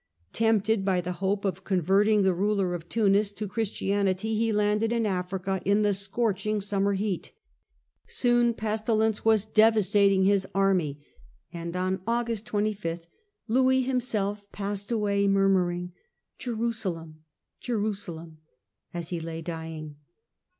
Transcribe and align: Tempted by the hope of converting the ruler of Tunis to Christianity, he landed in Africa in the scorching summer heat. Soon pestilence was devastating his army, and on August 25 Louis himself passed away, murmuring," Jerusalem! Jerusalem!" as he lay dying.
Tempted 0.33 0.83
by 0.83 0.99
the 0.99 1.11
hope 1.21 1.45
of 1.45 1.63
converting 1.63 2.23
the 2.23 2.33
ruler 2.33 2.73
of 2.73 2.89
Tunis 2.89 3.31
to 3.33 3.47
Christianity, 3.47 4.33
he 4.35 4.51
landed 4.51 4.91
in 4.91 5.05
Africa 5.05 5.61
in 5.63 5.83
the 5.83 5.93
scorching 5.93 6.59
summer 6.59 6.93
heat. 6.93 7.33
Soon 8.07 8.55
pestilence 8.55 9.23
was 9.23 9.45
devastating 9.45 10.23
his 10.23 10.47
army, 10.55 11.05
and 11.53 11.75
on 11.77 12.01
August 12.07 12.47
25 12.47 13.01
Louis 13.47 13.83
himself 13.83 14.41
passed 14.51 14.91
away, 14.91 15.27
murmuring," 15.27 15.91
Jerusalem! 16.39 17.19
Jerusalem!" 17.59 18.39
as 18.95 19.09
he 19.09 19.19
lay 19.19 19.43
dying. 19.43 19.97